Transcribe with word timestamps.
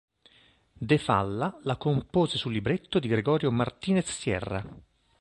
De 0.79 0.97
Falla 0.97 1.59
la 1.61 1.75
compose 1.77 2.35
su 2.39 2.49
libretto 2.49 2.97
di 2.97 3.07
Gregorio 3.07 3.51
Martínez 3.51 4.07
Sierra. 4.09 4.65